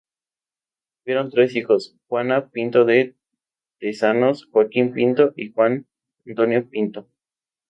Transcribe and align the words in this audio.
Tuvieron 1.03 1.29
tres 1.29 1.55
hijos, 1.55 1.95
Juana 2.07 2.47
Pinto 2.49 2.85
de 2.85 3.15
Tezanos, 3.79 4.47
Joaquín 4.51 4.93
Pinto 4.93 5.31
y 5.35 5.51
Juan 5.51 5.85
Antonio 6.25 6.67
Pinto. 6.67 7.07